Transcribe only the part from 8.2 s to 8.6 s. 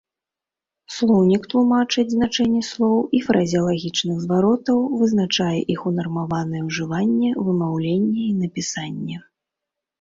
і